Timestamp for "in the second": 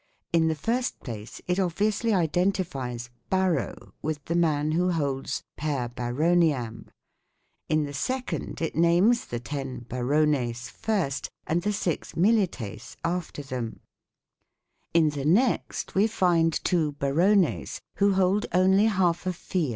7.69-8.63